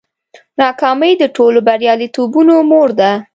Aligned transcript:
ناکامي 0.59 1.11
د 1.21 1.23
ټولو 1.35 1.59
بریالیتوبونو 1.67 2.55
مور 2.69 2.89
ده. 2.99 3.11